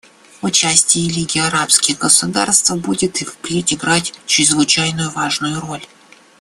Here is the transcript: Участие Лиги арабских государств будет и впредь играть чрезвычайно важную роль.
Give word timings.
Участие 0.41 1.07
Лиги 1.09 1.37
арабских 1.37 1.99
государств 1.99 2.71
будет 2.71 3.21
и 3.21 3.25
впредь 3.25 3.75
играть 3.75 4.15
чрезвычайно 4.25 5.11
важную 5.11 5.61
роль. 5.61 5.85